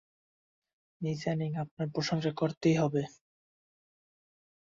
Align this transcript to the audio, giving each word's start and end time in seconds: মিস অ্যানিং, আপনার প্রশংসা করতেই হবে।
মিস 1.01 1.19
অ্যানিং, 1.23 1.51
আপনার 1.55 1.87
প্রশংসা 1.95 2.31
করতেই 2.37 2.75
হবে। 2.75 3.01